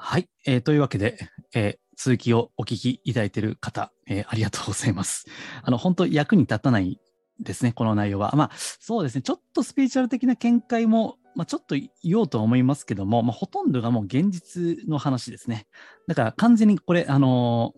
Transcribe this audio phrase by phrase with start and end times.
[0.00, 1.18] はい、えー、というわけで、
[1.52, 5.26] えー、続きをお聞きいただいている方、えー、ありがとうございます。
[5.60, 7.00] あの、本当役に立たない
[7.40, 8.32] ですね、この内容は。
[8.36, 11.74] まあ、そうですね、ちょっとスピリチュアル的な見解も、まあ、ちょっと
[12.04, 15.66] 言おうとは思いますけども、まあ、ほとんどがもう現実の話ですね。
[16.06, 17.74] だから完全にこれ、あの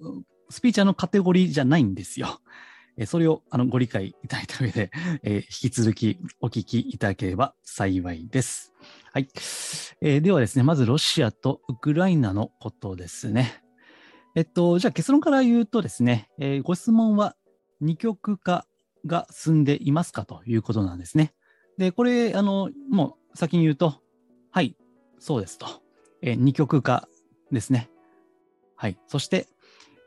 [0.50, 2.43] スピリチュアルのカテゴリーじゃないんですよ。
[2.98, 4.91] えそれをあのご理解いただいた上で、
[5.23, 8.75] えー、引き続きお聞きいただければ幸いです。
[9.12, 9.29] はい。
[10.00, 13.62] えー、ではですね、まずロシアとウクライナのことですね。
[14.37, 17.34] えっと、じゃあ結論から言うとですね、えー、ご質問は
[17.80, 18.66] 二極化
[19.04, 21.34] が進んでいますかということなんですね。
[21.77, 24.01] で、これ、あの、もう先に言うと、
[24.52, 24.77] はい、
[25.18, 25.66] そうですと。
[26.23, 27.09] えー、二極化
[27.51, 27.90] ですね。
[28.77, 28.98] はい。
[29.09, 29.48] そして、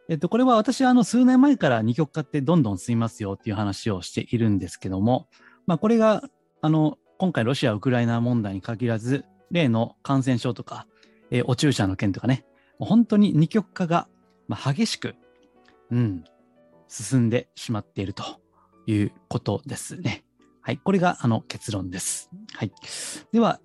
[0.08, 5.27] えっと、これは私はあの数年前から二極化ってどんどん進みますよっていう話をしているんですけども、
[5.66, 6.23] まあ、これが、
[6.61, 10.88] あの、今回ロシア・ウクライナ問題に限らず、例の感染症とか、
[11.31, 12.44] えー、お注射の件とかね、
[12.80, 14.09] 本当に二極化が、
[14.50, 15.16] ま、激しく、
[15.89, 16.25] うん、
[16.89, 18.25] 進んでしまっていると
[18.88, 20.25] いうことですね。
[20.59, 20.80] はい。
[20.80, 22.30] これがあの結論です。
[22.56, 22.73] はい。
[23.31, 23.62] では、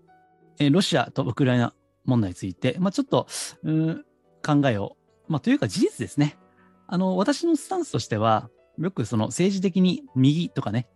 [0.60, 3.26] えー、ロシアとウクライナ問題について、まあ、ちょっと、
[3.64, 4.04] うん、
[4.40, 6.38] 考えをまあ、というか事実ですね。
[6.86, 10.86] あの、私のスタンスとしては、よくその政治的に右とかね、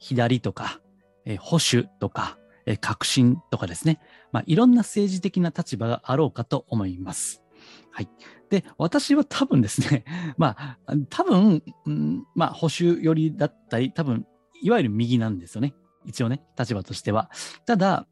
[0.00, 0.80] 左とか、
[1.28, 4.00] え、保守とか、えー、革新とかですね、
[4.32, 7.42] まあ、いろんな政治的な立場があろうかと思います。
[7.92, 8.08] はい。
[8.50, 10.04] で、私は多分ですね、
[10.38, 10.78] まあ、
[11.10, 14.26] 多分、うん、まあ、保守寄りだったり、多分、
[14.62, 15.74] いわゆる右なんですよね。
[16.06, 17.30] 一応ね、立場としては。
[17.66, 18.06] ただ、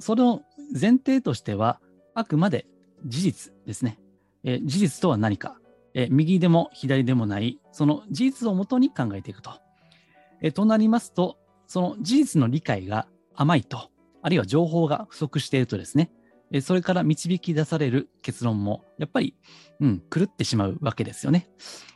[0.00, 1.80] その前提としては、
[2.14, 2.66] あくまで
[3.06, 4.00] 事実ですね。
[4.42, 5.60] え事実とは何か、
[5.94, 9.52] え右でも左でもない、その事実をもとに考えていくと。
[10.40, 13.90] えとなりますと、その事実の理解が甘いと、
[14.22, 16.10] あるいは情報が不足しているとですね、
[16.62, 19.36] それから導き出される結論も、やっぱり、
[19.80, 21.48] うん、狂ってしまうわけですよね。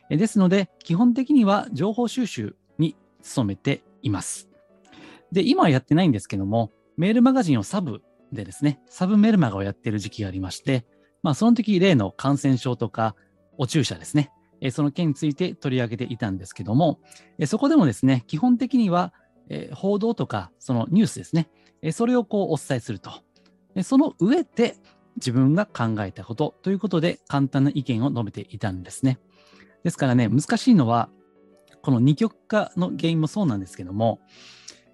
[0.09, 2.95] ですので、基本的には情報収集に
[3.35, 4.47] 努めています。
[5.31, 10.85] で、今はやってないんですけども、メールマガジンをサブでですね、サブメルマガをやっている時期がありまして、
[11.23, 13.15] まあ、その時例の感染症とか
[13.57, 14.31] お注射ですね、
[14.71, 16.99] その件について取り上げていたんですけども、
[17.47, 19.13] そこでもですね、基本的には、
[19.53, 21.49] え報道とかそのニュースですね、
[21.81, 23.11] えそれをこうお伝えすると。
[23.83, 24.75] その上で
[25.15, 29.19] 自分が考えたことということで簡単な意見を述べていたんですね。
[29.83, 31.09] ですからね、難しいのは、
[31.81, 34.21] この二極化の原因もそうなんですけども、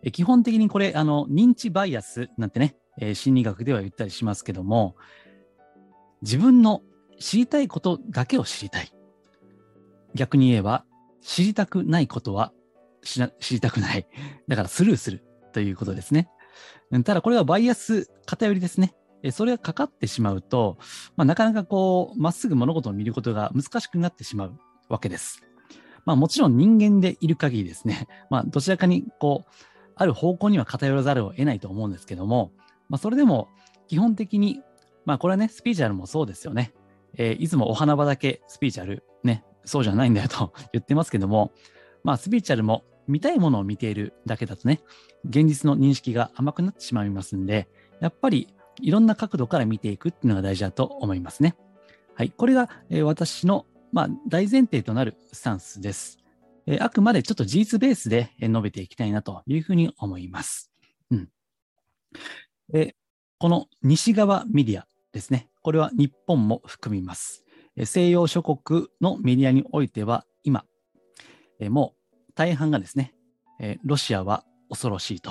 [0.01, 4.95] え基本的にこれ、あの、認知バイアスなんてね、え心理学では言ったりしますけども、
[6.21, 6.81] 自分の
[7.19, 8.91] 知りたいことだけを知りたい。
[10.15, 10.85] 逆に言えば、
[11.21, 12.53] 知りたくないことは
[13.01, 14.07] 知りたくない。
[14.47, 15.23] だからスルーする
[15.53, 16.29] ということですね。
[17.03, 18.95] ただこれはバイアス偏りですね。
[19.31, 20.77] それがかかってしまうと、
[21.17, 25.43] まあ、なかなかこう、まっすぐ物事を見ることが難しくなってしまうわけです。
[26.05, 29.51] まあもちろん人間でいる限りですね、 まあどちらかにこう、
[29.95, 32.53] ある方向には偏らざるを得ないと思うんですけども、
[32.87, 33.49] まあそれでも
[33.87, 34.61] 基本的に
[35.05, 36.73] まあこれはね、スピーチャルもそうですよね。
[37.15, 41.51] えー、いつもお花場だけスピーチャル、ね、そうじゃないんだよと 言ってますけども、
[42.03, 44.81] まあスピーチャルも見たいものを見ているだけだとね、
[45.25, 47.67] 現実の認識が甘くなってしまいますんで、
[47.99, 48.47] やっぱり
[48.81, 51.55] いろんな角度から見ていくっていうのが大事だと思いますね。
[52.13, 52.29] はい。
[52.29, 56.19] これが、え、私の、まあ、大前提となるスタンスです。
[56.67, 60.71] え、あくまでちょっと事実ベースで述べていきたいなというふうに思います。
[61.09, 61.29] うん。
[62.73, 62.93] え
[63.39, 65.49] この西側メディアですね。
[65.61, 67.45] これは日本も含みます。
[67.85, 70.65] 西洋諸国のメディアにおいては今、
[71.69, 71.98] もう
[72.39, 73.13] 大半がですね、
[73.59, 75.29] えロシアは恐ろしいと。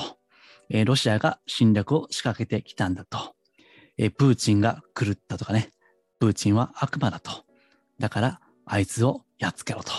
[0.69, 3.35] えロシアが侵略を仕掛けてきたんだと。
[3.97, 5.73] えプーチンが狂ったとかね。
[6.19, 7.47] プーチンは悪魔だと。
[7.99, 9.91] だからあいつをやっつけろと。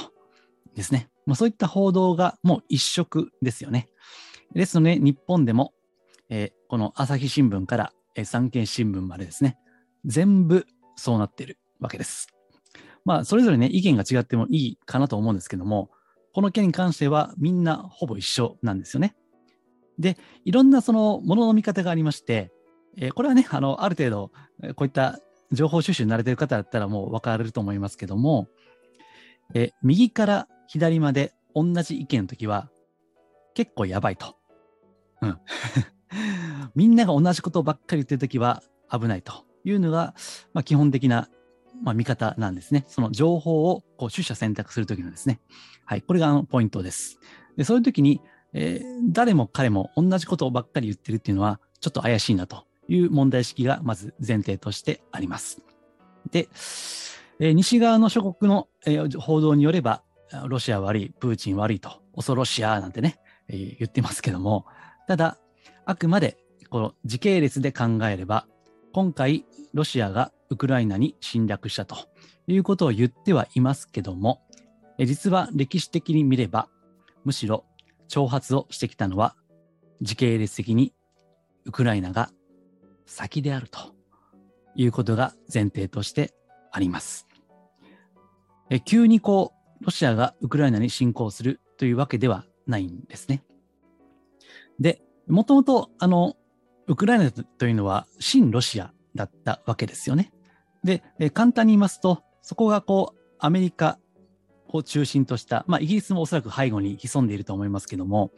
[0.75, 1.09] ですね。
[1.25, 3.88] まあ、そういった報道がもう一色ですよね。
[4.53, 5.74] ですので、日本でも、
[6.30, 9.58] え、この朝日新聞から、えー、産経新聞までですね、
[10.06, 12.28] 全部そうなっているわけです。
[13.04, 15.89] まあ、それぞれね、意見が違ってもいいかなと思うんですけども、
[16.34, 19.16] この件に関してはみんなほぼ一緒なんですよね。
[19.98, 22.52] で、いろんなそのものの見方がありまして、
[22.98, 24.31] えー、これはね、あの、ある程度、
[24.76, 25.20] こういった
[25.52, 28.48] 情報収集に慣れてる方だったらもう分かれると思いますけども、
[29.54, 32.70] え、右から左まで同じ意見の時は
[33.56, 34.38] 結構やばいと。
[35.22, 35.40] うん。
[36.76, 39.50] みんなが同じことばっかり言ってる時は危ないと。
[39.64, 40.14] いうのが、
[40.54, 41.28] まあ、基本的な、
[41.84, 42.86] まあ、見方なんですね。
[42.88, 45.40] その情報をこう取捨選択するときのですね。
[45.86, 46.02] はい。
[46.02, 47.20] これがあのポイントです。
[47.58, 48.22] で、そういうときに、
[48.54, 55.62] えー、誰も彼も同じことばっかり言ってるっていうのは、ちょっと怪しいなという問題意識がまず前提としてあります。
[56.31, 56.50] で、
[57.40, 60.04] えー西側の諸国の、えー報道によれば、
[60.48, 64.66] ロシア悪い、プーチン悪いと、恐ろしやなんてね、えー言ってますけども、
[65.08, 65.38] ただ、
[65.86, 66.38] あくまで
[66.70, 68.46] この時系列で考えれば、
[68.94, 71.95] 今回、ロシアがウクライナに侵略したと
[72.48, 74.42] いうことを言ってはいますけども、
[74.98, 76.68] 実は歴史的に見れば、
[77.24, 77.66] むしろ
[78.10, 79.36] 挑発をしてきたのは、
[80.01, 80.94] 時系列的に
[81.66, 82.30] ウクライナが
[83.06, 83.80] 先であると
[84.75, 86.33] いうことが前提として
[86.71, 87.27] あります。
[88.69, 93.44] え急にこう、ロシアがウクライナに侵攻するというわけではないんですね。
[94.80, 96.36] で、もともと、あの、
[96.88, 100.31] ウクライナというのは、親ロシアだったわけですよね。
[100.83, 104.00] で、簡単に言いますと、そこがこう、アメリカ
[104.69, 108.31] を中心とした、まあ、イギリスもおそらく背後に潜んでいると思いますけども、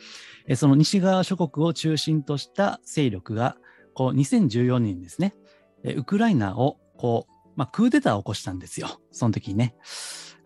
[0.55, 3.57] その西側諸国を中心とした勢力が、
[3.93, 5.35] こう、2014年ですね、
[5.83, 8.87] ウクライナを、こう、まあ、クーデターを起こしたんですよ。
[9.11, 9.75] その時にね。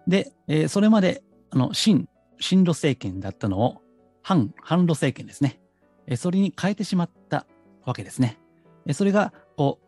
[0.08, 2.10] で、えーそれまで、あの、新、
[2.40, 3.82] 新ロ政権だったのを、
[4.22, 5.60] 反、反ロ政権ですね。
[6.08, 7.46] えーそれに変えてしまった
[7.86, 8.40] わけですね。
[8.86, 9.85] えーそれが、こう、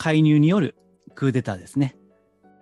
[0.00, 0.76] 介入による
[1.14, 1.94] クーデターですね。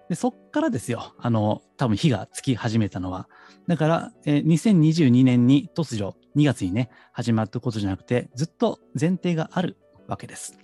[0.08, 1.14] で、そっからですよ。
[1.18, 3.28] あの、多分火がつき始めたのは。
[3.68, 9.76] だから、えー2022年に突如、2月にね、始まったことじゃなくて、ずっと前提がある
[10.08, 10.58] わけです。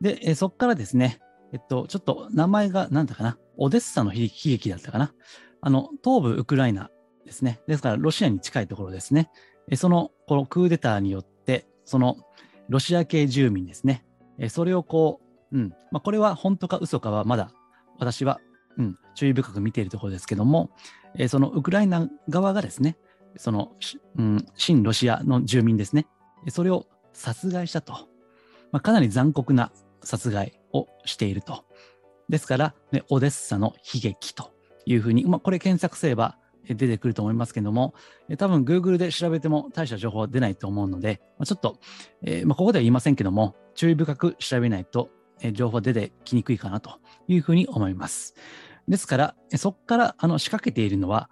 [0.00, 1.20] で、えーそっからですね、
[1.52, 5.12] えっと、ちょっと名前が何だかな、オデッサの悲劇だったかな。
[5.60, 6.88] あの、東部ウクライナ
[7.26, 7.60] ですね。
[7.66, 9.28] ですから、ロシアに近いところですね。
[9.68, 12.16] えその、このクーデターによって、その、
[12.70, 14.06] ロシア系住民ですね。
[14.38, 17.50] えそれをこう、うん、まあ、これは本当か嘘かはまだ、
[17.98, 18.40] 私は、
[18.78, 20.70] うん、注意深く見ているところですけども、
[21.16, 22.96] えそのウクライナ側がですね、
[23.36, 23.72] その、
[24.16, 26.06] うん、親ロシアの住民ですね。
[26.48, 27.92] それを殺害したと。
[28.72, 31.64] まあ、かなり残酷な殺害をしていると。
[32.28, 34.52] ですから、ね、オデッサの悲劇と
[34.86, 36.38] いうふうに、まあ、これ検索すれば
[36.68, 37.94] 出てくると思いますけども、
[38.38, 41.78] 多分 Google で調べても大した情報は出ないと思うので、まあ、ちょっと、
[42.22, 45.10] えーまあ、ここでは言いませんけども、注意深く調べないと、
[45.52, 46.98] 情報出てきにくいかなと
[47.28, 48.34] いうふうに思います。
[48.88, 51.30] ですから、そこからあの仕掛けているのは、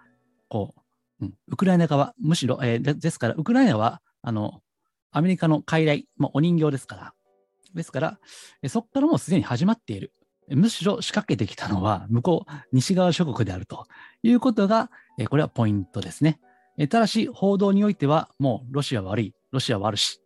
[0.49, 0.75] こ
[1.21, 4.63] う、うん、ウクライナ側、むしろ、えーですから、ウクライナは、あの、
[5.11, 7.15] アメリカの傀儡、まあ、お人形ですから、
[7.75, 8.19] ですから、
[8.69, 10.13] そこからもうすでに始まっている。
[10.51, 13.87] むしろ仕掛けてきたのは、向こう、西側諸国であると
[14.23, 16.41] いうことが、えこれはポイントですね。
[16.79, 20.21] えただし、報道においては、もうロシアは悪い、ロシアは悪し、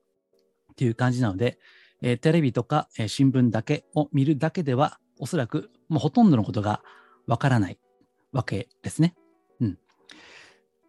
[0.72, 1.58] っていう感じなので、
[2.02, 6.82] えテレビとか、え新聞だけを見るだけでは、おそらくもうほとんどのことが
[7.26, 7.78] わからない
[8.32, 9.14] わけですね。
[9.60, 9.78] うん。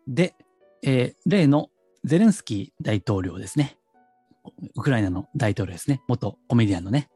[0.07, 0.36] で、
[0.81, 1.69] えー例の
[2.04, 3.77] ゼレンスキー大統領ですね。
[4.75, 6.01] ウクライナの大統領ですね。
[6.07, 7.10] 元コメディアンのね。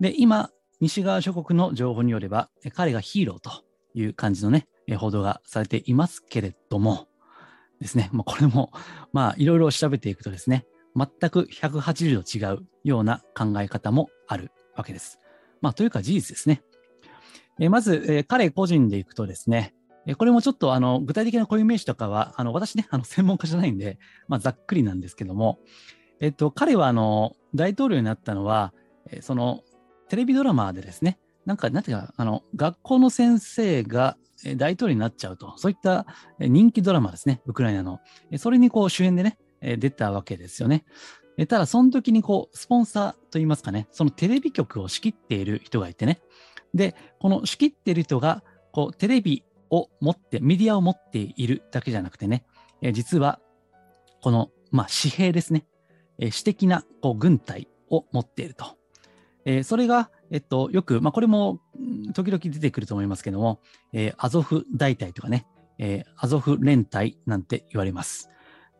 [0.00, 0.50] で、今、
[0.80, 3.50] 西側諸国の情報によれば、彼がヒーローと
[3.94, 4.66] いう感じのね、
[4.98, 7.08] 報道がされていますけれども、
[7.80, 8.72] ですね、まあ、これも、
[9.12, 10.64] まあ、いろいろ調べていくとですね、
[10.96, 15.20] 全く180度違うような考え方もあるわけです。
[15.60, 16.62] まあ、というか事実ですね。
[17.60, 19.74] えまず、え彼個人でいくとですね、
[20.06, 25.60] えこれもちょっとあの具体的な固有名詞とかは、あの私ね、あの専門家じゃないんで、まあ、ざっくりなんですけども、
[26.20, 28.72] えっと、彼はあの大統領になったのは、
[29.10, 29.62] えその
[30.08, 34.16] テレビドラマでですね、なんか、なんていうか、あの、学校の先生が
[34.56, 36.06] 大統領になっちゃうと、そういった
[36.38, 38.00] 人気ドラマですね、ウクライナの。
[38.38, 40.84] それにこう主演でね、え出たわけですよね。
[41.38, 46.20] えただ、その時にこう、スポンサーといいますかね、そのテレビ局を仕切っている人がいてね、
[46.74, 48.42] で、この仕切っている人が、
[48.72, 52.44] こう、テレビを持って、メディアを持っているだけじゃなくてね、
[52.80, 53.40] え実は、
[54.22, 55.66] この、まあ、紙幣ですね、
[56.18, 58.76] え私的なこう軍隊を持っていると。
[59.44, 61.60] えそれが、えっと、よく、まあ、これも、
[62.14, 63.60] 時々出てくると思いますけども、
[63.92, 65.46] えーアゾフ大隊とかね、
[65.78, 68.30] えーアゾフ連隊なんて言われます。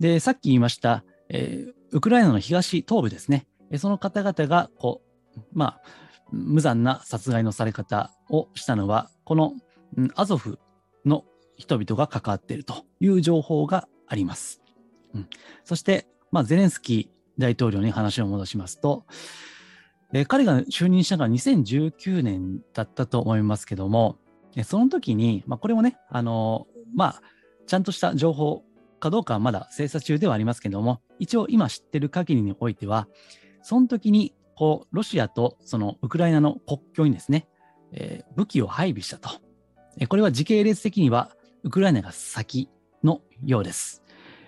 [0.02, 5.02] で、さっき言いました、えーウクライナの東東部ですね、その方々が、こ
[5.36, 5.82] う、まあ、
[6.30, 9.52] 無残な殺害のされ方をしたのは、この、
[10.14, 10.58] アゾフ
[11.04, 11.26] の
[11.58, 14.62] 人々が関わっているという情報があります。
[15.14, 15.28] うん、
[15.64, 19.04] そして、まあ、ゼレンスキー大統領に話を戻しますと、
[20.14, 24.16] えー彼が就任したのは2019年だったと思いますけども、
[24.64, 27.22] その時に、まあ、これもね、あのまあ、
[27.66, 28.64] ちゃんとした情報
[29.02, 33.08] かどうかはまだ精査中ではありますけども、一応今知ってる限りにおいては、
[33.62, 37.48] その時に、こう、ロシアとそのウクライナの国境にですね、
[37.92, 39.28] えー武器を配備したと。
[39.98, 41.30] えこれは時系列的には
[41.64, 42.70] ウクライナが先
[43.02, 44.02] のようです。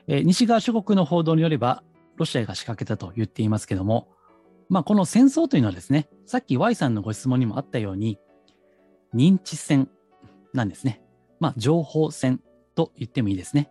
[0.06, 1.82] えー西側諸国の報道によれば、
[2.16, 4.08] ロシアが仕掛けたと言っていますけども、
[4.68, 8.18] まあ、この戦争というのはですね、さっき Y さんのご質問にもあったように、
[9.14, 9.90] 認知戦
[10.52, 11.02] なんですね。
[11.40, 12.40] まあ、情報戦
[12.75, 13.70] と言ってもいいですね。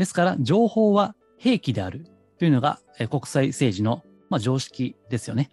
[0.00, 2.06] ですから、情報は兵器である
[2.38, 5.50] というのが、え国際政治の、ま、常識ですよね。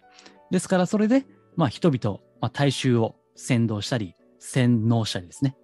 [0.50, 5.54] ですから、それで、ま、人々、ま、大衆を先導したり、洗脳したりですね。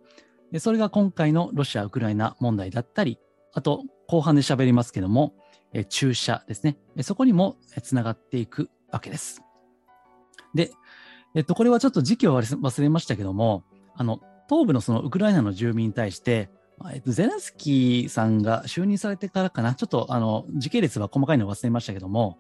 [0.52, 3.18] でそれが今回のロシア・ウクライナ問題だったり、
[3.54, 5.32] あと、後半で喋りますけども、
[5.72, 6.76] え注射ですね。
[7.00, 9.40] そこにもつながっていくわけです。
[10.54, 10.72] で、
[11.34, 13.64] えっと、これはちょっと時期を忘れましたけども、
[13.96, 16.50] あの、東部のそのウクライナの住民に対して、
[16.93, 22.38] えっと、ゼレンスキーさんが就任されてからかな、ちょっとあの時系列は細かいの忘れましたけども、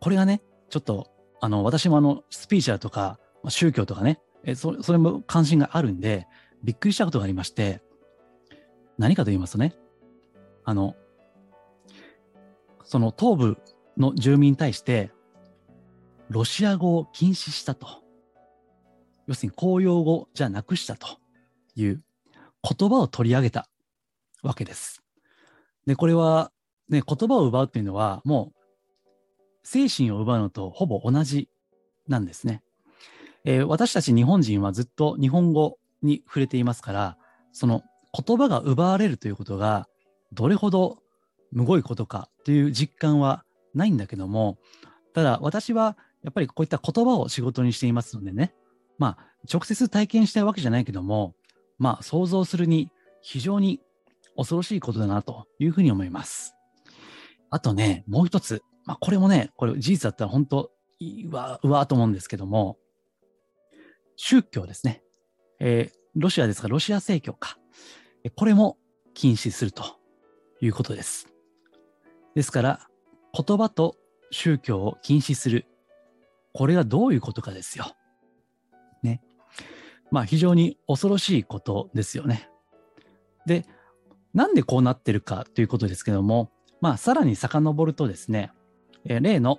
[0.00, 3.18] これがね、ちょっとあの私もあのスピーチャーとか
[3.48, 6.26] 宗教とかね、えそそれも関心があるんで、
[6.62, 7.80] びっくりしたことがありまして、
[8.98, 9.74] 何かと言いますとね、
[10.64, 10.96] あの、
[12.84, 13.58] その東部
[13.96, 15.10] の住民に対して、
[16.28, 17.86] ロシア語を禁止したと。
[19.26, 21.06] 要するに公用語じゃなくしたと
[21.76, 22.02] いう
[22.64, 23.68] 言葉を取り上げた
[24.42, 25.02] わけです。
[25.86, 26.50] で、これは、
[26.88, 28.60] ね、言葉を奪うっていうのは、もう、
[29.62, 31.48] 精神を奪うのとほぼ同じ
[32.08, 32.62] なんですね。
[33.44, 37.18] えー、私たち日本人はずっと日本語に触れていますから、
[37.52, 39.88] その言葉が奪われるということが、
[40.32, 40.98] どれほど
[41.52, 43.44] むごいことかという実感は
[43.74, 44.58] ないんだけども、
[45.14, 48.54] ただ私はやっぱりこういった言葉を仕事にしていますのでね、
[48.98, 51.34] まあ直接体験したいわけじゃないけども、
[51.78, 52.90] まあ、想像するに
[53.22, 53.80] 非常に
[54.36, 56.54] 恐ろしいことだなというふうに思います。
[57.50, 62.78] あとね、もう一つ、まあ、これもね、これ事実だったら本当、うわ、うわと思うんですけども、
[64.16, 65.02] 宗教ですね。
[65.60, 67.58] えー、ロシアですが、ロシア正教か。
[68.36, 68.78] これも
[69.12, 69.84] 禁止すると
[70.60, 71.28] いうことです。
[72.34, 72.80] ですから、
[73.32, 73.96] 言葉と
[74.30, 75.66] 宗教を禁止する。
[76.52, 77.86] これがどういうことかですよ。
[80.14, 82.48] まあ非常に恐ろしいことですよね。
[83.46, 83.66] で、
[84.32, 88.52] なんでこうなってるかということですけども、まあさらに遡るとですね、
[89.04, 89.58] え例の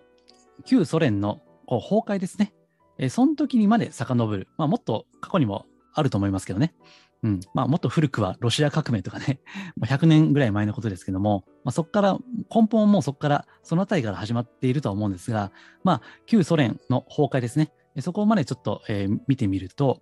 [0.63, 2.53] 旧ソ連の崩壊ですね。
[2.97, 4.47] えその時にまで遡る。
[4.57, 6.74] まあもっと過去にもあると思いますけどね。
[7.21, 7.41] うん。
[7.53, 9.41] まあもっと古くはロシア革命とかね、
[9.83, 12.17] 100年ぐらい前のことですけども、まあ、そこから、
[12.50, 15.51] 根本もそこから、そのあたりから始まっているとは思うんですが、
[15.83, 17.74] まあ旧ソ連の崩壊ですね。
[18.00, 20.01] そこまでちょっと、え、見てみると、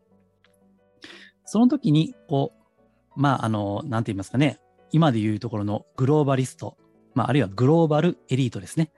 [1.46, 4.60] その時に、こう、まあ、あの、なんて言いますかね、
[4.92, 6.78] 今でいうところのグローバリスト、
[7.16, 8.92] まあ、あるいはグローバルエリートですね。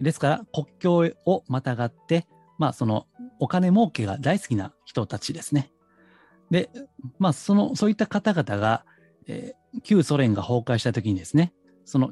[0.00, 2.26] ですから、国境をまたがって、
[2.58, 3.06] まあ、その、
[3.38, 5.70] お金儲けが大好きな人たちですね。
[6.50, 6.70] で、
[7.18, 8.84] まあ、その、そういった方々が、
[9.26, 11.52] えー、旧ソ連が崩壊した時にですね、
[11.84, 12.10] その、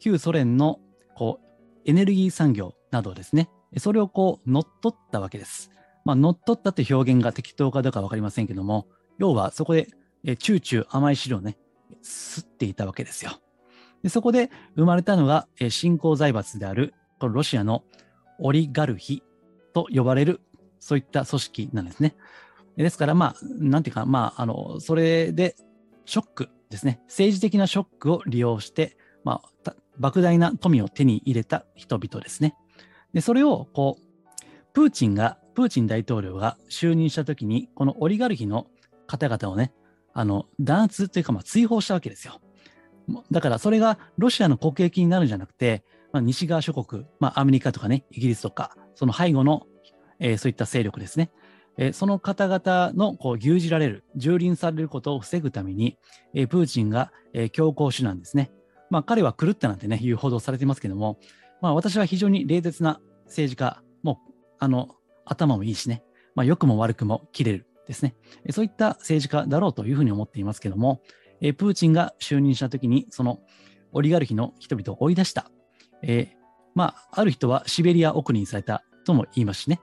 [0.00, 0.80] 旧ソ連の、
[1.14, 1.44] こう、
[1.84, 5.70] エネルギー産業などですね、それをこう、乗っ取ったわけです。
[6.04, 8.86] まあ、乗っ取ったという表現が適当かどうかわかりませんけども、
[9.18, 9.88] 要はそこで、
[10.26, 11.58] えチューチュー甘い汁をね、
[12.02, 13.32] 吸っていたわけですよ。
[14.02, 17.84] でそこで生まれたのが、え新興財閥である、このロシアの
[18.38, 19.22] オリガルヒ
[19.72, 20.40] と呼ばれる、
[20.80, 22.16] そういった組織なんですね。
[22.76, 25.56] ですから、まあ、なんていうか、まあ、あの、それで、
[26.06, 27.00] ショックですね。
[27.06, 32.54] 政治的なショックを利用して、まあ、莫大な富を手に入れた人々ですね。
[33.12, 34.04] で、それを、こう、
[34.72, 38.66] プーチンが、プーチン大統領が就任したときに、このオリガルヒの
[39.06, 39.72] 方々をね、
[40.12, 42.40] あの、弾圧というか、まあ、追放したわけですよ。
[43.30, 49.66] だから、それがロシアの国益になるんじゃなくて、まあ、西側諸国、まあ、アメリカとかね、イギリスとか、その背後の、
[50.20, 51.30] えー、そういった勢力ですね。
[51.76, 55.98] えー、その方々のこう牛耳られる、蹂躙されることを防ぐために、
[56.32, 58.52] えー、プーチンが、えー、強硬手段ですね。
[58.90, 61.18] まあ、彼は狂ったなんてね、いう報道されてますけども、
[61.60, 64.94] まあ、私は非常に冷徹な政治家、もう、あの、
[65.24, 66.04] 頭もいいしね、
[66.36, 67.66] まあ、良くも悪くも切れる。
[67.86, 68.14] ですね。
[68.50, 71.02] そういった政治家だろうというふうに思っていますけども、
[71.40, 73.40] プーチンが就任したときに、その
[73.92, 75.50] オリガルヒの人々を追い出した。
[76.02, 76.28] えー、
[76.74, 79.80] まあ、ある人はシベリア送りにされたとも言いますしね。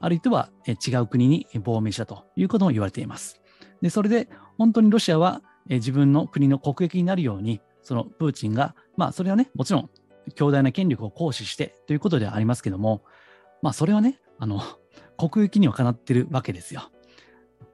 [0.00, 3.40] ある人は違う国に亡命したということも言われています。
[3.80, 4.28] で、それで
[4.58, 9.90] 本当にロシアは自分の国の国益になるように、そのプーチンが、まあそれはね、もちろん
[10.34, 13.02] 強大な権力を行使してということではありますけども、
[13.60, 14.60] まあそれはね、あの、
[15.16, 16.91] 国益にはかなってるわけですよ。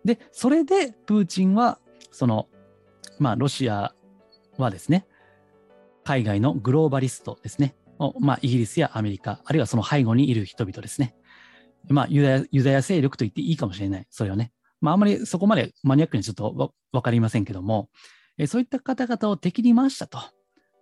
[0.05, 1.79] で、それでプーチンは、
[2.11, 2.49] その、
[3.19, 3.95] まあ、ロシア
[4.57, 5.07] はですね、
[6.05, 7.75] 海外のグローバリストですね、
[8.21, 11.15] まあ、イギリスやアメリカ、あるいはその背後にいる人々ですね。
[11.89, 14.53] まあ、ユダヤユダヤ勢力と言っていいかもしれない、それはね。
[14.81, 17.91] まあ、あまりそこまでマニアックにちょっとわかりませんけども、
[18.39, 20.19] えそういった方々を敵に回したと。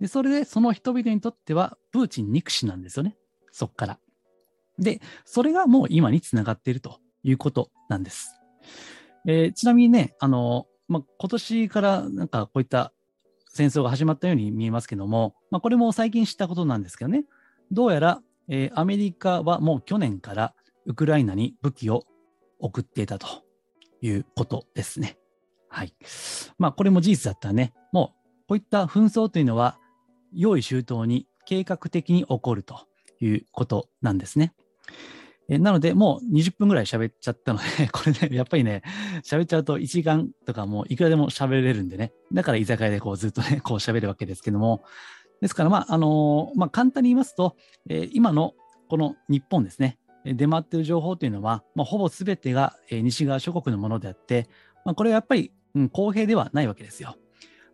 [0.01, 3.17] で、それでその人々にとっては、プーチン憎しなんですよね。
[3.51, 3.99] そこから。
[4.79, 8.35] で、それがもう今につながっているということなんです。
[9.27, 12.93] えー、ちなみにね、あの、まあ、今年からなんかこういった
[13.49, 17.25] 戦争が始まったように見えますけども、まあ、これも最近知ったことなんですけどね、
[17.73, 20.55] どうやら、えー、アメリカはもう去年から
[20.85, 22.05] ウクライナに武器を
[22.61, 23.27] 送っていたと
[24.01, 25.19] いうことですね。
[25.69, 25.93] はい。
[26.59, 29.79] まあ、これも事実だったらね、もうこういった紛争というのは、
[30.33, 32.87] 用意周到に計画的に起こると
[33.21, 34.55] いうことなんですね。
[35.49, 38.83] えなので、もう20分ぐらい喋っちゃったので、 これね、やっぱりね、
[39.25, 44.83] 喋っちゃうと1時間とかもいくらでも喋れるんでね、だから居酒屋でこうずっとね、 こう喋るわけですけども、
[45.41, 47.57] ですから、まあ、あの、まあ、簡単に言いますと、
[47.89, 48.55] え、今の
[48.89, 54.49] この日本ですね、出回っている情報というのは、まあ、ほぼ全てが、西側諸国のものであって、
[54.85, 57.17] まあ、これはやっぱり、うん、公平ではないわけですよ。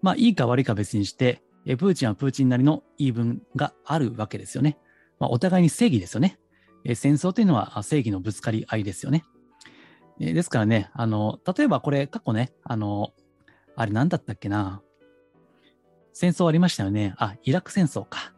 [0.03, 4.77] まあ、いいか悪いか別にして、プーチンはプーチンなりの言い分があるわけですよね。
[5.21, 6.39] まあ、お互いに正義ですよね。
[6.85, 9.25] え、戦争というのは正義のぶつかり合いですよね。
[10.21, 13.13] え、ですからね、あの、例えばこれ過去ね、あの、
[13.77, 14.83] あれ何だったっけな。
[16.13, 17.15] 戦争ありましたよね。
[17.17, 18.35] あ、イラク戦争か。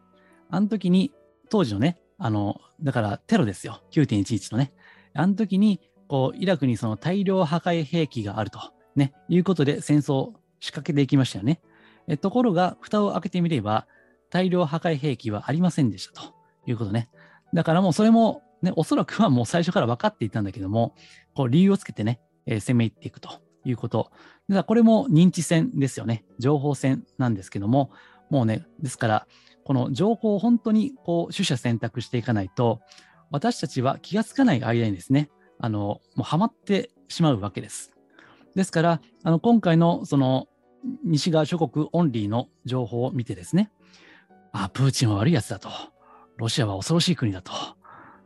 [0.50, 1.12] あの時に、
[1.50, 3.82] 当時のね、あの、だからテロですよ。
[3.90, 4.72] 9.11のね。
[5.14, 8.60] あの時に、こう、イラクにその大量破壊兵器があると、
[8.94, 11.60] ね、いうことで戦争を仕掛けていきましたよね。
[12.06, 13.86] えところが、蓋を開けてみれば、
[14.30, 16.34] 大量破壊兵器はありませんでしたと
[16.66, 17.08] いうことね。
[17.54, 20.94] だからもうそれも、ね、おそらくはもう最初から分かっていたんだけども、
[21.34, 24.10] こう理由をつけてね、えー、攻め入っていくということ。
[24.48, 26.24] だこれも認知戦ですよね。
[26.38, 27.90] 情報戦なんですけども、
[28.28, 29.26] もうね、ですから、
[29.64, 32.80] この情報を本当にこう取捨選択していかないと、
[33.30, 37.92] 私たちは気がつかない間にですね、あの、もうハマってしまうわけです。
[38.54, 40.48] ですから、あの今回のその
[41.04, 43.70] 西側諸国オンリーの情報を見てですね、
[44.52, 45.68] あ、プーチンは悪いやつだと。
[46.36, 47.52] ロシアは恐ろしい国だと。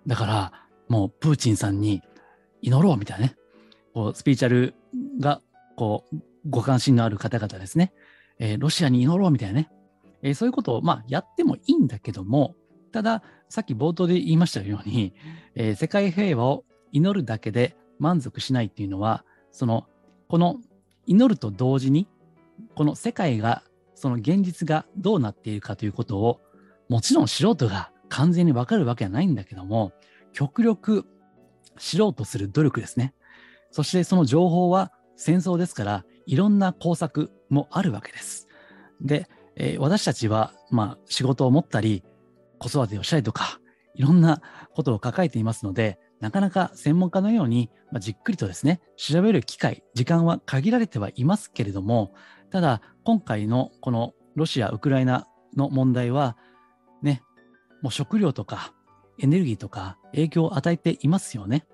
[0.06, 0.52] だから、
[0.88, 2.02] もうプーチンさんに
[2.62, 3.36] 祈ろうみたいなね、
[3.92, 4.74] こうスピーチャル
[5.20, 5.40] が
[5.76, 6.16] こう
[6.48, 7.92] ご関心のある方々ですね、
[8.38, 9.70] えー、ロシアに祈ろうみたいなね、
[10.22, 12.54] えー、そういうことをまあやってもいいんだけども、
[12.92, 15.14] ただ、さっき冒頭で言いましたように、
[15.54, 19.86] えー、世界平和を祈るだけで満足しないっていうのは、その、
[20.28, 20.56] この
[21.06, 22.08] 祈ると同時に、
[22.74, 23.62] この世界が、
[23.94, 26.40] その現実がどうなっているかということを、
[26.88, 29.92] もちろん素人が完全にわかるわけはないんだけども、
[30.32, 31.06] 極力
[31.78, 33.14] 知ろうとする努力ですね。
[33.70, 38.48] そしてその情報は戦争ですから、いろんな工作もあるわけです。
[39.00, 42.04] で、えー、私たちは、まあ、仕事を持ったり、
[42.58, 43.60] 子育てをしたりとか、
[43.94, 44.40] いろんな
[44.74, 52.12] ことを抱えていますので、なかなか専門家のように、まあ、じっくりとですね、調べる機会、時間は限られてはいますけれども、
[52.50, 56.36] ただ、今回のこのロシア、ウクライナの問題は、
[57.82, 58.72] もう食料とか
[59.18, 61.66] エネルギーとか影響を与えていますよね。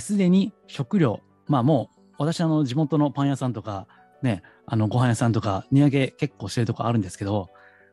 [0.00, 3.86] すでに食料、まあもう私あの地元のパン屋さんとか
[4.22, 7.48] ね、あのご飯屋さんとか値上げ結構してるとこあるんですけど、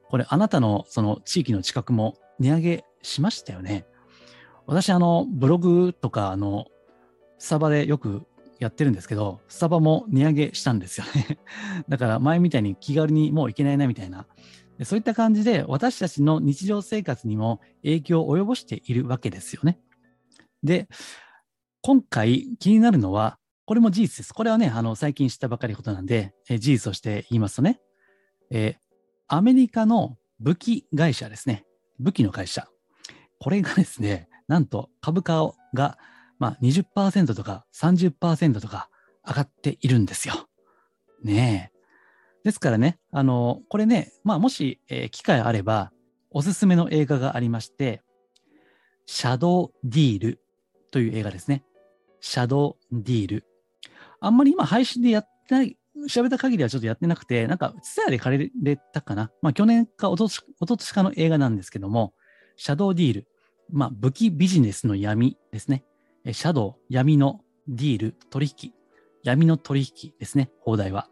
[0.09, 3.85] これあなたのその地域の近くも値上げしましたよね。
[4.65, 6.65] 私あのブログとかあの
[7.37, 8.23] スタバでよく
[8.59, 11.39] やってるんですけど、スタバも値上げしたんですよね。
[11.87, 14.25] だから前みたいに気軽にもう行けないなみたいな。
[14.83, 19.79] そういった感じで私たちの日常生活にも影響を及ぼしているわけですよね。
[20.63, 20.87] で、
[21.81, 24.33] 今回気になるのは、これも事実です。
[24.33, 27.79] これはね、あの最近知ったばかりことなんで、え事実として言いますとね、
[28.51, 28.77] え、
[29.27, 31.65] アメリカの武器会社ですね、
[31.99, 32.67] 武器の会社、
[33.39, 35.97] これがですね、なんと株価が、
[36.37, 38.89] まあ、20%とか30%とか
[39.25, 40.47] 上がっているんですよ。
[41.23, 41.74] ねえ。
[42.45, 45.91] ですからね、あの、これね、まあ、もし、えー、機会あれば、
[46.29, 48.03] おすすめの映画がありまして、
[49.07, 50.39] シャドウディール
[50.91, 51.63] という映画ですね。
[52.21, 53.45] シャドウディール。
[54.19, 55.75] あんまり今配信でやってない、
[56.07, 59.31] 調べた限りはちょっとやってなくて、なんか、ツヤで借りれたかな。
[59.41, 62.13] まあ、去年かおととしかの映画なんですけども、
[62.57, 63.27] シャドウディール。
[63.71, 65.83] まあ、武器ビジネスの闇ですね。
[66.31, 68.71] シャドウ、闇のディール、取引。
[69.23, 71.09] 闇の取引ですね、放題は。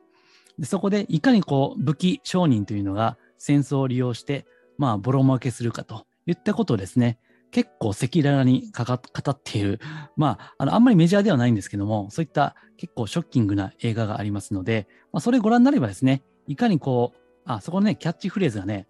[0.60, 4.46] でそこでいかにこう武器商人というのが戦争を利用して、
[4.78, 7.20] まあ、ボロ負けするかといったことをですね、
[7.52, 8.94] 結構赤裸々に語
[9.32, 9.80] っている、
[10.16, 18.88] まあ、あの、あんまりメジャーではないんですけども、そういった結構ショッキングな映画がありますので、まあ、それご覧になればですね、いかにこう、あ、そこのね、キャッチフレーズがね、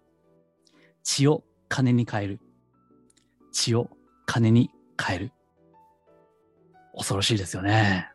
[1.02, 2.40] 血を金に変える。
[3.52, 3.90] 血を
[4.24, 5.32] 金に変える。
[6.96, 8.13] 恐ろしいですよね。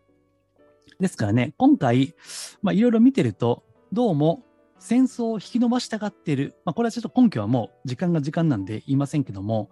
[0.99, 2.13] ですからね、今回、
[2.61, 4.43] まあ、いろいろ見てると、どうも
[4.79, 9.69] 戦争を引き延ばしたがっている、まあ、これはちょっと根拠はもう時間が時間なんで言いませんけども、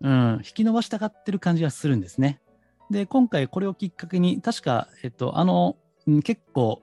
[0.00, 2.40] うん、引き延ばしたがってる感じがするんですね。
[2.90, 5.76] で、今回これをきっかけに、確か、えっと、あの
[6.22, 6.82] 結構、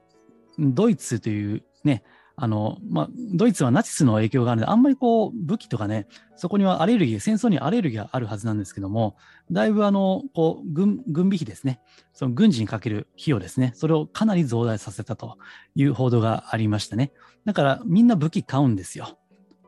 [0.60, 2.04] ドイツというね、
[2.44, 9.16] あの、まあ、ドイツはナチスの影響があるので、あんまりこう、武器とかね、そこにはアレルギー、戦争にアレルギーがあるはずなんですけども、
[9.52, 11.82] だいぶあの、こう、軍、軍備費ですね、
[12.14, 15.38] その軍事にかける費用ですね、それをかなり増大させたと
[15.76, 17.12] いう報道がありましたね。
[17.46, 19.20] だから、みんな武器買うんですよ。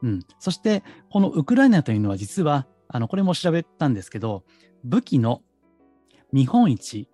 [0.02, 0.22] うん。
[0.40, 4.46] そして、このウクライナというのは実は、あの、これも調べたんですけど、
[4.84, 5.44] 武器の
[6.32, 7.08] 見本市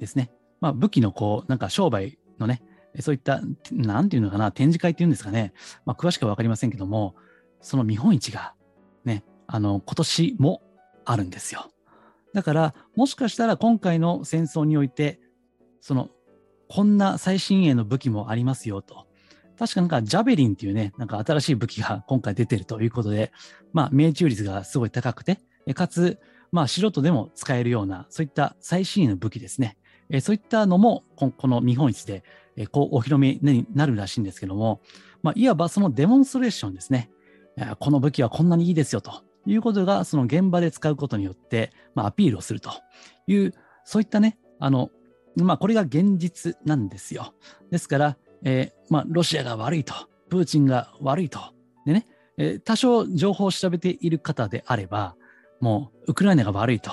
[0.00, 0.30] ですね。
[0.62, 2.62] まあ、武器のこう、なんか商売のね、
[3.00, 3.40] そういった、
[3.72, 5.52] なんていうのかな、展示会っていうんですかね、
[5.84, 7.14] まあ、詳しくはわかりませんけども、
[7.60, 8.54] その見本市が
[9.04, 10.62] ね、あの、今年も
[11.04, 11.70] あるんですよ。
[12.32, 15.20] だから、もしかしたら今回の戦争において、
[15.80, 16.10] その、
[16.68, 19.06] こんな最新鋭の武器もありますよと。
[19.58, 23.32] 確かなんかジャベリンっていうね、なんか新しい武器が今回出てるということで、
[23.72, 25.38] まあ命中率がすごい高くて、
[25.74, 26.18] かつ、
[26.50, 29.76] まあ素人でも使えるような、そういった最新鋭の武器ですね。
[30.10, 32.24] えそういったのもこの見本市で
[32.56, 34.80] えこうお披露目になるらしいんですけども、
[35.22, 37.10] まあ、いわばそのデモンストレーションですね。
[37.78, 42.70] この武器はこんなにいいですよということが、その現場で使うことによって、まあ、アピールをすると
[43.26, 43.52] いう、
[43.84, 44.90] そういったね、あの、
[45.36, 47.34] まあ、これが現実なんですよ。
[47.70, 49.94] ですから、えー、まあ、ロシアが悪いと、
[50.28, 51.40] プーチンが悪いと、
[51.86, 52.06] でね、
[52.38, 55.16] えー、多少情報を調べている方であれば、
[55.60, 56.90] もう、ウクライナが悪いと、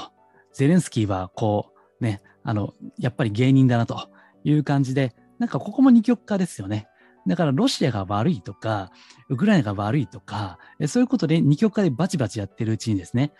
[0.53, 4.09] ゼレンスキーはこう、ね、あの、やっぱり芸人だなと
[4.43, 6.87] いう感じで、なんかここも二極化ですよね。
[7.25, 8.91] だからロシアが悪いとか、
[9.27, 13.33] ウクライナが悪いとか、そういうことで二極化でバチバチやってるうちにですね、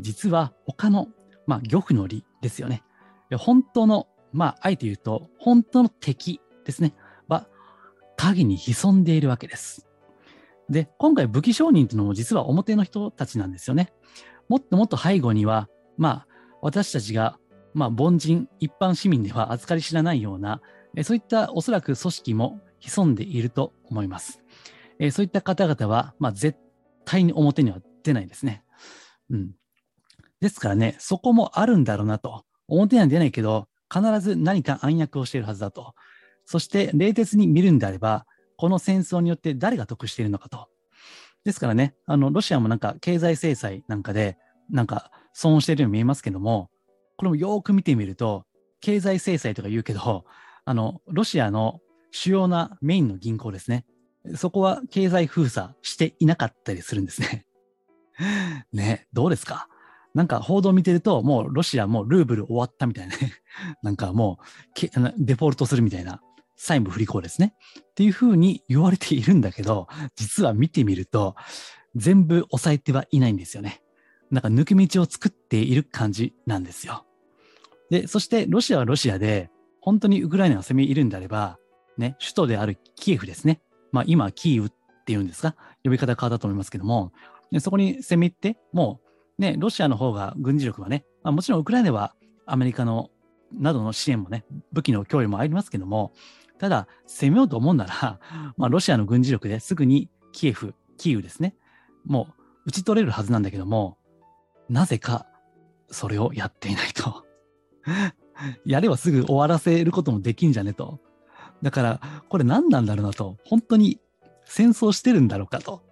[0.00, 1.08] 実は他の、
[1.48, 2.84] まあ、漁夫の利ですよね。
[3.36, 6.94] 本当の、まあ、あえて言うと、本当の敵ですね、
[7.26, 7.48] は
[8.16, 9.84] 影に潜んでいるわけです。
[10.70, 13.92] で、今回武器商人というのも実は表の人たちなんですよね。
[14.48, 16.26] もっともっと背後には、まあ、
[16.62, 17.36] 私たちが、
[17.74, 20.60] まあ、凡人、一般市民では扱い知らないような、
[21.02, 24.42] そういったおそらく組織も潜んでいると思います。
[25.10, 26.58] そういった方々は、まあ、絶
[27.04, 28.64] 対に表には出ないですね。
[29.30, 29.50] うん。
[30.40, 32.44] ですからね、そこもあるんだろうなと。
[32.68, 35.94] 表には出ないけど、必ず何か暗躍をしているはずだと。
[36.44, 40.68] そして、冷徹に見るんであれば、この戦争によって誰が得しているのかと。
[41.44, 44.36] ですからね、あの、ロシアもなんか経済制裁なんかで、
[44.70, 46.70] なんか損しているように見えますけども、
[47.16, 48.44] これもよーく見てみると、
[48.80, 50.24] 経済制裁とか言うけど、
[50.68, 53.86] あの、ロシアの主要なメインの銀行ですね。
[54.36, 57.46] そこは経済封鎖していなかったりするんですね。
[58.72, 59.68] ね、どうですか？
[60.14, 63.32] なんか報道見てると、もうロシアもルーブル終わったみたいなね。
[63.82, 64.80] なんかもう
[65.18, 66.20] デフォルトするみたいな
[66.56, 67.54] 債務不履行ですね。
[67.80, 71.34] っていうふうに言われているんだけど、実は見てみると、
[71.94, 73.80] 全部抑えてはいないんですよね。
[74.30, 77.06] なんか抜け道を作っている感じなんですよ。
[77.90, 79.50] で、そしてロシアはロシアで、
[79.80, 81.58] 本当にウクライナが攻め入るんであれば、
[81.96, 83.60] ね、首都であるキエフですね。
[83.92, 84.72] まあ今、キーウっ
[85.04, 87.12] ていうんですか、呼び方変わったと思いますけども、
[87.50, 89.00] でそこに攻め入って、も
[89.38, 92.14] うね、ロシアの方が軍事力はね、まあ、もちろんウクライナは
[92.46, 93.10] アメリカの
[93.52, 96.12] などの支援もね、武器の供与もありますけども、
[96.58, 98.20] ただ、攻めようと思うなら、
[98.56, 101.54] まあ、ロシアの軍事力ですぐにキエフ、キーウですね、
[102.04, 102.34] もう
[102.66, 103.96] 打ち取れるはずなんだけども、
[104.68, 105.26] なぜか
[105.90, 107.24] それをやっていないと。
[108.64, 111.00] やればすぐ終わらせることもできんじゃねと。
[111.62, 113.36] だから、これ何なんだろうなと。
[113.44, 114.00] 本当に
[114.44, 115.82] 戦争してるんだろうかと。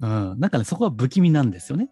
[0.00, 0.40] うん。
[0.40, 1.90] なんかね、そこは不気味なんですよね。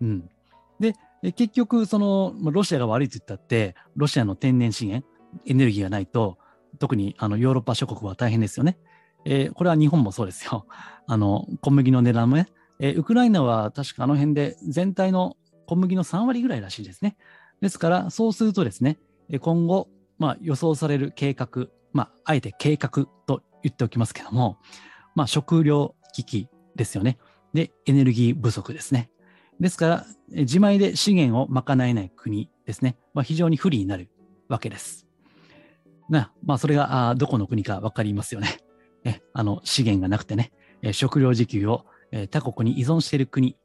[0.00, 0.30] うん。
[0.78, 0.94] で、
[1.32, 5.06] 結局、その、ロシアが悪いって言ったって、ロシアの天然資源、
[5.46, 6.38] エネルギーがないと、
[6.78, 8.78] 特にあのヨーロッパ諸国は大変ですよね。
[9.24, 10.66] えー、これは日本もそうですよ。
[11.06, 12.48] あの、小麦の値段もね、
[12.80, 15.36] えー、ウクライナは確かあの辺で全体の
[15.66, 17.16] 小麦の3割ぐらいらしいですね。
[17.62, 18.98] ですから、そうするとですね、
[19.40, 24.58] 今後、まあ、予想される計画、まあ、あえて計画と言っておきますけども、
[25.14, 27.18] まあ、食料危機ですよね。
[27.54, 29.10] で、エネルギー不足ですね。
[29.60, 34.10] ですから、自前で資源を賄えない国ですね、まあ、非常に不利になる
[34.48, 35.06] わけです。
[36.08, 38.58] なまあ、それがあどこの国か分かりますよね。
[39.04, 43.56] えあの資源がなくてね、え食料自給をえ他国に依存している国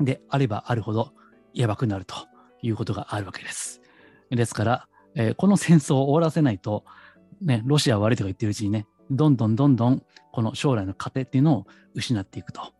[0.00, 1.12] であればあるほど
[1.54, 2.14] やばくなると
[2.62, 3.82] いうことがあるわけです。
[4.30, 6.84] ですから、えー、この戦争を終わらせないと、
[7.40, 12.72] ね、ロシアは悪いとか言ってるうちにね、どんどんどんどんこの将来の糧っていうのを失っていくと。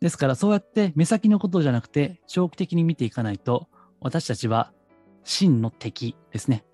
[0.00, 3.68] ですからそうやって目先のことじゃなくて長期的に見ていかないと
[4.00, 4.72] 私たちは
[5.22, 6.64] 真の敵ですね、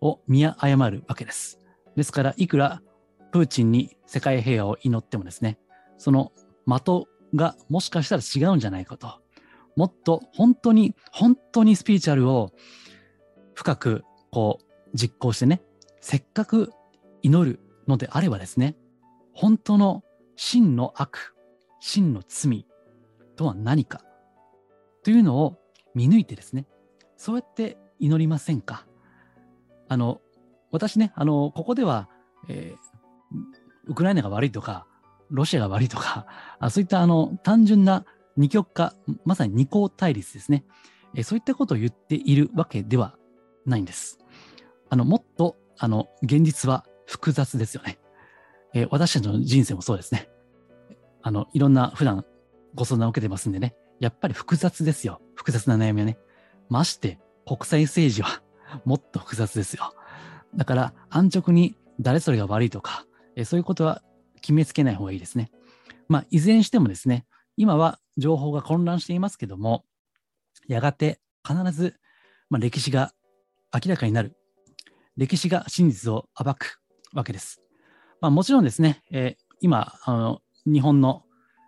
[0.00, 1.60] を見誤るわけです。
[1.96, 2.82] ですからいくら
[3.32, 5.58] プーチンに世界平和を祈ってもですね、
[5.98, 6.32] その
[6.66, 9.20] 的がもしかしたら違うんじゃないかと。
[9.76, 12.52] もっと本当に、本当にスピーチュアルを
[13.54, 15.62] 深くこう実行してね、
[16.00, 16.72] せっかく
[17.22, 18.76] 祈るのであればですね、
[19.32, 20.02] 本当の
[20.34, 21.34] 真の悪、
[21.80, 22.66] 真の罪
[23.36, 24.02] とは何か
[25.04, 25.58] というのを
[25.94, 26.66] 見抜いてですね、
[27.16, 28.86] そうやって祈りませんか？
[29.88, 30.20] あの、
[30.70, 32.08] 私ね、あの、ここでは、
[32.48, 34.86] えー、ウクライナが悪いとか、
[35.30, 36.26] ロシアが悪いとか、
[36.58, 38.04] あそういったあの単純な
[38.36, 38.94] 二極化、
[39.24, 40.64] まさに二項対立ですね、
[41.14, 43.16] え、そういったことを言っているわけでは
[43.64, 44.18] ないんです。
[44.90, 47.98] あの、もっと、あの、現実は複雑ですよね。
[48.74, 50.28] え、私たちの人生もそうですね。
[51.22, 52.24] あの、いろんな普段
[52.74, 55.20] ご相談を受けてますんでね、やっぱり複雑ですよ。
[55.34, 56.18] 複雑な悩みはね。
[56.68, 58.42] まして、国際政治は
[58.84, 59.94] もっと複雑ですよ。
[60.54, 64.02] だから、安直に誰それが悪いとか、えそういうことは
[64.40, 65.50] 決めつけない方がいいですね。
[66.08, 69.84] まあ、いずれにしてもですね、今は情報が混乱していますけども、
[70.68, 71.96] やがて必ず、
[72.50, 73.12] まあ、歴史が
[73.72, 74.36] 明らかになる。
[75.16, 76.80] 歴史が真実を暴く
[77.14, 77.62] わけです。
[78.20, 81.24] まあ、もちろんですね、えー、今あの、日本の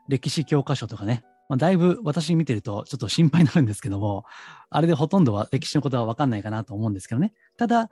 [0.09, 4.25] 歴史教科書とかね、まあ、だいぶ私見てるとちょっと心配になるんですけども、
[4.71, 7.33] あれでほとんどは歴史のことは分かんないかなと思うんですけどね。
[7.57, 7.91] ただ、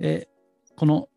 [0.00, 1.08] えー、この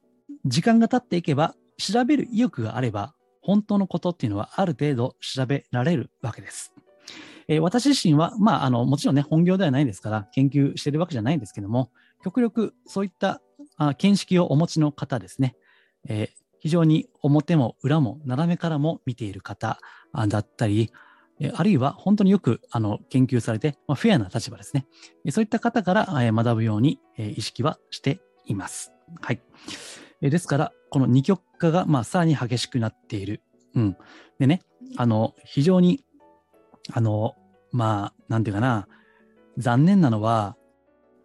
[0.46, 3.16] 時間が経っていけば、調べる意欲があれば、
[3.50, 6.72] 本当のことっていうのはある程度調べられるわけです。
[7.48, 11.90] え、私自身は、まあ、あの、もちろんね、本業ではないですから、研究してるわけじゃないんですけども、
[12.24, 13.42] 極力そういった
[13.76, 15.56] あ見識をお持ちの方ですね、
[16.08, 19.80] えー、非常に表も裏も斜めからも見ている方
[20.28, 20.92] だったり、
[21.56, 24.86] あるいは本当によくあの研究されて、まあ、フェアな立場ですね。
[25.32, 28.92] そういった方から学ぶように意識はしています。
[29.22, 29.42] はい。
[30.22, 33.42] ですから、この二極化がまあさらに激しくなっている。
[33.76, 33.98] うん。
[34.40, 34.62] でね、
[34.98, 36.04] あの、非常に、
[36.92, 37.36] あの、
[37.72, 38.88] まあ、なんていうかな、
[39.58, 40.58] 残念なのは、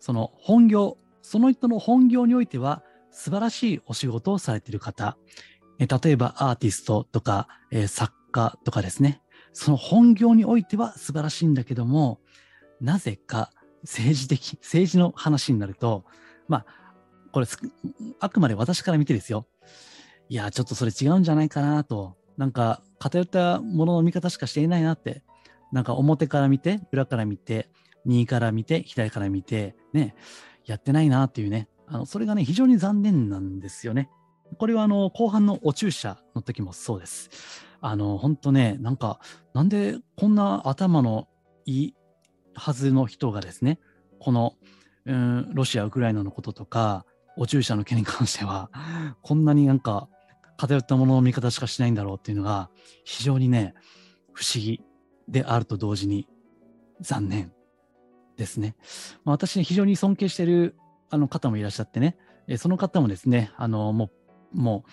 [0.00, 5.16] その本業、その人の本業においては素晴らしいお仕事をされている方、
[5.78, 12.20] え例えばアーティストとか、え作家とかですね、その本業においては素晴らしいんだけども、
[12.80, 13.50] なぜか
[13.82, 16.04] 政治的、政治の話になると、
[16.48, 16.66] まあ、
[17.34, 17.46] これ、
[18.20, 19.48] あくまで私から見てですよ。
[20.28, 25.24] いや、ちょっとそれ違うんじゃないかなと、なんか偏ったものの見方しかしていないなって、
[25.72, 27.70] なんか表から見て、裏から見て、
[28.04, 30.14] 右から見て、左から見て、ね、
[30.64, 34.08] やってないなっていうね、あのそれがね、非常に残念なんですよね。
[34.56, 37.30] これはあの後半のお注射の時もそうです。
[37.80, 39.18] あの、本当ね、なんか、
[39.54, 41.26] なんでこんな頭の
[41.66, 41.94] いい
[42.54, 43.80] はずの人がですね、
[44.20, 44.54] この、
[45.06, 47.04] うん、ロシア、ウクライナのこととか、
[47.36, 48.70] お注射の件に関しては、
[49.22, 50.08] こんなになんか
[50.56, 52.70] 偏ったものの見方しかしないんだろうっていうのが、
[53.04, 53.74] 非常にね、
[54.32, 54.82] 不思議
[55.28, 56.28] であると同時に
[57.00, 57.52] 残念
[58.36, 58.76] ですね。
[59.24, 60.76] まあ、私、非常に尊敬している
[61.10, 62.16] あの方もいらっしゃってね、
[62.46, 64.10] えその方もですね、あのも
[64.54, 64.84] う、も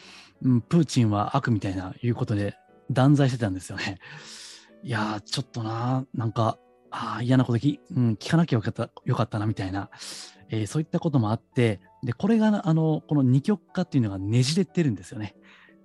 [0.42, 2.56] う、プーチンは悪みたいないうことで
[2.90, 4.00] 断罪してたんですよね。
[4.84, 6.58] いやー、ちょっとな、なんか、
[6.90, 9.90] あ嫌なことき、うん、聞かなきゃよかったよかったなみたいな、
[10.50, 15.36] えー、そういったこともあって、で、これが、あの、この二極化っていうのがねじれてるんですよね。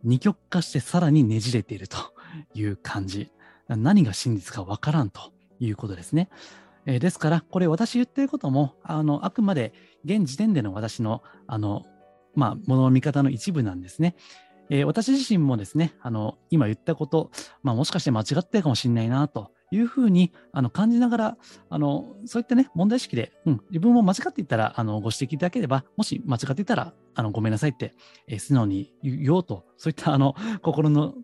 [0.03, 1.97] 二極化してさらにねじれていると
[2.55, 3.31] いう感じ。
[3.69, 6.29] 何が真実かわからんということですね。
[6.87, 9.73] えー、ですから、これ私言ってることも、あの、あくまで
[10.05, 11.85] 現時点での私の、あの、
[12.35, 14.15] まあ、ものの見方の一部なんですね。
[14.71, 17.31] えー、私自身もですね、あの、今言ったこと、
[17.63, 21.37] まあ、もしかして間違ってるかもしれないなというふうにあの感じながら、
[21.69, 27.95] あの、そういったね、問題意識で、うん、自分も間違っていたら、あの、ご指摘いただければ、もし間違っていたら、あの、ごめんなさいって、
[28.29, 31.15] えー、素直に言おうと、そういったあの、心の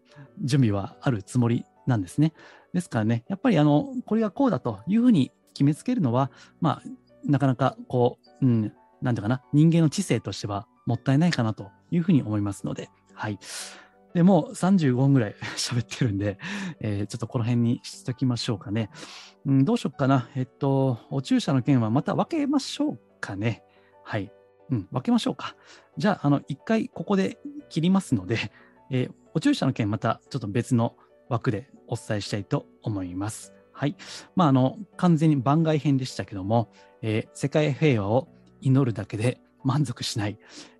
[0.42, 2.32] 準備はあるつもりなんですね。
[2.72, 6.82] ですからね、やっぱりあの、これがこうだというふうに決めつけるのは、まあ、
[7.24, 13.38] なかなかこう、うん、なんていうかな、人間の知性としてはもったいないかなというふうに思いますので、はい。
[14.14, 16.38] でもう35分ぐらい 喋ってるんで、
[16.80, 18.90] えー、ちょっとこの辺にしときましょうかね。
[19.46, 20.28] うん、どうしよっかな。
[20.34, 23.62] えっと、お注射の件はまた分けましょうかね。
[24.04, 24.32] はい。
[24.70, 25.56] うん、分けましょうか。
[25.96, 28.52] じゃあ、あの、一回ここで切りますので、
[28.90, 30.96] えー、お注射の件またちょっと別の
[31.28, 33.52] 枠でお伝えしたいと思います。
[33.72, 33.96] はい。
[34.36, 36.70] まあ、あの、完全に番外編でしたけども、
[37.00, 38.28] えー、世界平和を
[38.60, 40.38] 祈るだけで満足しない。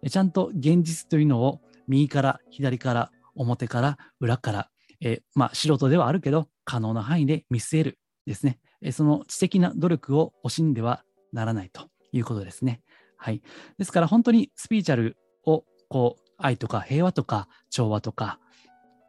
[0.08, 8.58] ちゃんと現実というのを右から左から表から裏から、えー、まあ、素人ではあるけど、可能な範囲で見据えるですね。
[8.80, 12.80] えー、その知的な努力を惜しんではならないということですね。
[13.16, 13.42] はい。
[13.78, 18.38] ですから本当にスピーチャルをこう愛とか平和とか調和とか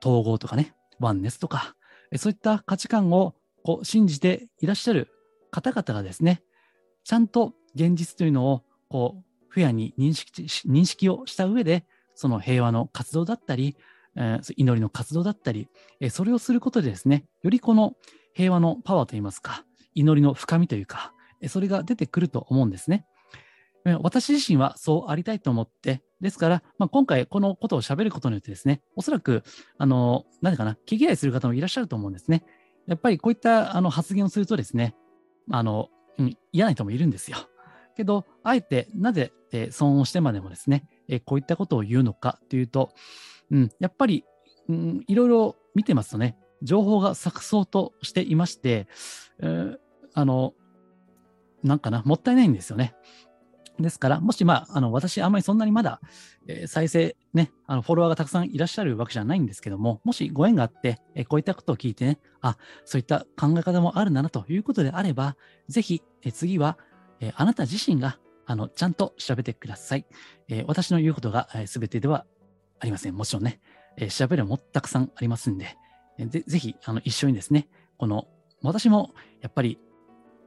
[0.03, 1.75] 統合とかね、ワンネスとか、
[2.17, 5.09] そういった価値観をこう信じていらっしゃる
[5.49, 6.43] 方々がですね、
[7.03, 13.75] ちゃんと現実というのをこうフェアに認識認識をした上で、その平和の活動だったり、
[14.15, 15.67] えー祈りの活動だったり、
[15.99, 17.93] えーそれをすることでですね、よりこの
[18.33, 23.05] 平和のパワーといいますか、祈りの深みというか、えーそれが出てくると思うんですね。
[24.01, 29.43] 私自身はそうありたいと思って、ですから、まあ、今回このことを喋ることによってですね、おそらく、
[29.77, 32.45] あの、何かな、気嫌いする方もいらっしゃると思うんですね。
[32.87, 34.95] やっぱりこういったあの発言をするとですね、
[35.51, 37.37] あの、うん嫌な人もいるんですよ。
[37.97, 42.91] けど、あえてなぜ、えー騒音してまでもですね、えこういったことを言うのかというと、
[43.51, 44.23] うん、やっぱり、
[44.69, 48.87] うん、いろいろ見てますとね、情報が錯綜としていまして、
[49.39, 49.77] えー
[50.15, 50.53] あの、
[51.63, 52.93] なんかな、もったいないんですよね。
[53.79, 55.99] ですから、もし、まあ、あの私、あんまりそんなにまだ、
[56.47, 65.35] えー再生、ね、あのフォロワーがたくさんいらっしゃるわけじゃないんですけども、もしご縁があって、えーこういったことを聞いてね、あ、そういった考え方もあるんだなということであれば、
[65.67, 66.77] ぜひ、えー次は、
[67.19, 70.05] えあなた自身があのちゃんと調べてください。
[70.49, 72.25] えー私の言うことが、えー全てでは
[72.79, 73.15] ありません。
[73.15, 73.59] もちろんね、
[73.97, 75.77] えー調べるもたくさんありますんで、
[76.17, 78.27] えぜぜひあの一緒にですね、この
[78.61, 79.79] 私もやっぱり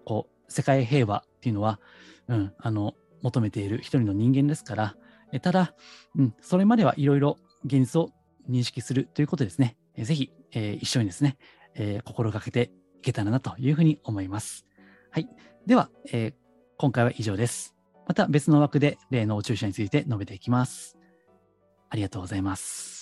[0.05, 1.81] こう世界平和っていうのは、
[2.29, 4.97] うん、あの求めている一人の人間ですから、
[5.33, 5.75] えただ、
[6.17, 8.11] うん、それまではいろいろ現実を
[8.49, 9.77] 認識するということですね。
[9.95, 11.37] えぜひ、えー一緒にですね、
[11.75, 14.67] えー心がけていけたらなというふうに思います。
[15.11, 15.29] はい。
[15.67, 16.35] では、えー
[16.79, 17.76] 今回は以上です。
[18.07, 20.97] また別の枠で例の注射について述べていきます。
[21.91, 22.96] ありがとうございます。